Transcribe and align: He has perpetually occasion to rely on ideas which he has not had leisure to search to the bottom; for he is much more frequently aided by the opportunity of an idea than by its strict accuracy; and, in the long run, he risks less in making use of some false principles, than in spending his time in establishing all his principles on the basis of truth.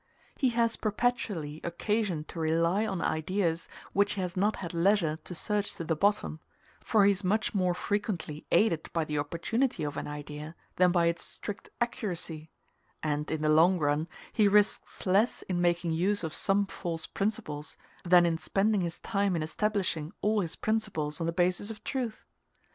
He 0.35 0.49
has 0.49 0.77
perpetually 0.77 1.61
occasion 1.63 2.23
to 2.23 2.39
rely 2.39 2.87
on 2.87 3.03
ideas 3.03 3.69
which 3.93 4.13
he 4.13 4.21
has 4.21 4.35
not 4.35 4.55
had 4.55 4.73
leisure 4.73 5.17
to 5.17 5.35
search 5.35 5.75
to 5.75 5.83
the 5.83 5.95
bottom; 5.95 6.39
for 6.79 7.05
he 7.05 7.11
is 7.11 7.23
much 7.23 7.53
more 7.53 7.75
frequently 7.75 8.47
aided 8.51 8.91
by 8.93 9.05
the 9.05 9.19
opportunity 9.19 9.83
of 9.83 9.97
an 9.97 10.07
idea 10.07 10.55
than 10.77 10.91
by 10.91 11.05
its 11.05 11.23
strict 11.23 11.69
accuracy; 11.79 12.49
and, 13.03 13.29
in 13.29 13.43
the 13.43 13.49
long 13.49 13.77
run, 13.77 14.07
he 14.33 14.47
risks 14.47 15.05
less 15.05 15.43
in 15.43 15.61
making 15.61 15.91
use 15.91 16.23
of 16.23 16.33
some 16.33 16.65
false 16.65 17.05
principles, 17.05 17.77
than 18.03 18.25
in 18.25 18.39
spending 18.39 18.81
his 18.81 18.97
time 18.97 19.35
in 19.35 19.43
establishing 19.43 20.11
all 20.21 20.39
his 20.41 20.55
principles 20.55 21.19
on 21.19 21.27
the 21.27 21.31
basis 21.31 21.69
of 21.69 21.83
truth. 21.83 22.25